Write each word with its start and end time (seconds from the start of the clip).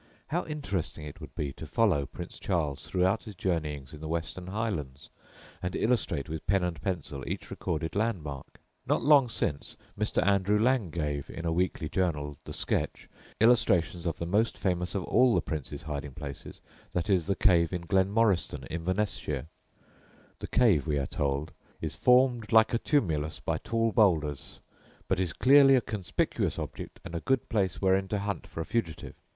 How 0.29 0.47
interesting 0.47 1.05
it 1.05 1.21
would 1.21 1.35
be 1.35 1.53
to 1.53 1.67
follow 1.67 2.07
Prince 2.07 2.39
Charles 2.39 2.87
throughout 2.87 3.25
his 3.25 3.35
journeyings 3.35 3.93
in 3.93 4.01
the 4.01 4.07
Western 4.07 4.47
Highlands, 4.47 5.11
and 5.61 5.75
illustrate 5.75 6.27
with 6.27 6.47
pen 6.47 6.63
and 6.63 6.81
pencil 6.81 7.23
each 7.27 7.51
recorded 7.51 7.95
landmark! 7.95 8.59
Not 8.87 9.03
long 9.03 9.29
since 9.29 9.77
Mr. 9.95 10.25
Andrew 10.25 10.57
Lang 10.59 10.89
gave, 10.89 11.29
in 11.29 11.45
a 11.45 11.51
weekly 11.51 11.87
journal 11.87 12.39
(The 12.45 12.53
Sketch), 12.53 13.07
illustrations 13.39 14.07
of 14.07 14.17
the 14.17 14.25
most 14.25 14.57
famous 14.57 14.95
of 14.95 15.03
all 15.03 15.35
the 15.35 15.39
Prince's 15.41 15.83
hiding 15.83 16.15
places 16.15 16.61
viz. 16.95 17.27
the 17.27 17.35
cave 17.35 17.71
in 17.71 17.81
Glenmoriston, 17.83 18.65
Inverness 18.71 19.17
shire. 19.17 19.49
The 20.39 20.47
cave, 20.47 20.87
we 20.87 20.97
are 20.97 21.05
told, 21.05 21.51
is 21.79 21.93
"formed 21.95 22.51
like 22.51 22.73
a 22.73 22.79
tumulus 22.79 23.39
by 23.39 23.59
tall 23.59 23.91
boulders, 23.91 24.61
but 25.07 25.19
is 25.19 25.31
clearly 25.31 25.75
a 25.75 25.79
conspicious 25.79 26.57
object, 26.57 26.99
and 27.05 27.13
a 27.13 27.19
good 27.21 27.47
place 27.49 27.79
wherein 27.83 28.07
to 28.07 28.17
hunt 28.17 28.47
for 28.47 28.61
a 28.61 28.65
fugitive. 28.65 29.13